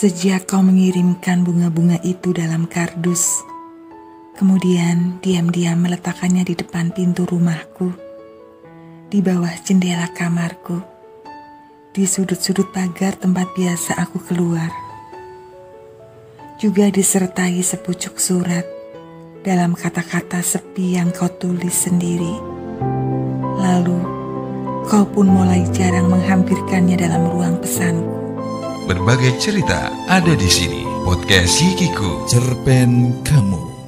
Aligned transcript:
Sejak 0.00 0.48
kau 0.48 0.64
mengirimkan 0.64 1.44
bunga-bunga 1.44 2.00
itu 2.00 2.32
dalam 2.32 2.64
kardus, 2.64 3.44
kemudian 4.32 5.20
diam-diam 5.20 5.76
meletakkannya 5.76 6.40
di 6.40 6.56
depan 6.56 6.88
pintu 6.88 7.28
rumahku, 7.28 7.92
di 9.12 9.20
bawah 9.20 9.52
jendela 9.60 10.08
kamarku, 10.16 10.80
di 11.92 12.08
sudut-sudut 12.08 12.72
pagar 12.72 13.12
tempat 13.20 13.52
biasa 13.52 14.00
aku 14.00 14.24
keluar. 14.24 14.72
Juga 16.56 16.88
disertai 16.88 17.60
sepucuk 17.60 18.16
surat 18.16 18.64
dalam 19.44 19.76
kata-kata 19.76 20.40
sepi 20.40 20.96
yang 20.96 21.12
kau 21.12 21.28
tulis 21.28 21.76
sendiri. 21.76 22.40
Lalu, 23.60 24.00
kau 24.88 25.04
pun 25.12 25.28
mulai 25.28 25.68
jarang 25.76 26.08
menghampirkannya 26.08 26.96
dalam 26.96 27.28
ruang 27.28 27.60
pesanku. 27.60 28.09
Berbagai 28.90 29.38
cerita 29.38 29.86
ada 30.10 30.34
di 30.34 30.50
sini. 30.50 30.82
Podcast 31.06 31.62
Yikiku. 31.62 32.26
Cerpen 32.26 33.22
kamu. 33.22 33.79